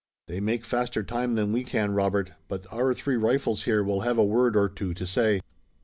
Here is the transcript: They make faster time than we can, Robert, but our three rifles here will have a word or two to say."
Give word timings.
They 0.27 0.39
make 0.39 0.65
faster 0.65 1.03
time 1.03 1.35
than 1.35 1.53
we 1.53 1.63
can, 1.63 1.91
Robert, 1.93 2.31
but 2.47 2.65
our 2.73 2.91
three 2.95 3.17
rifles 3.17 3.65
here 3.65 3.83
will 3.83 4.01
have 4.01 4.17
a 4.17 4.25
word 4.25 4.55
or 4.57 4.67
two 4.67 4.95
to 4.95 5.05
say." 5.05 5.41